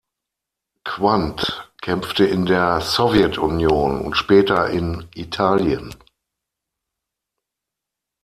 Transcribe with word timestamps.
Quandt 0.83 1.71
kämpfte 1.83 2.25
in 2.25 2.47
der 2.47 2.81
Sowjetunion 2.81 4.01
und 4.03 4.15
später 4.17 4.67
in 4.71 5.07
Italien. 5.13 5.93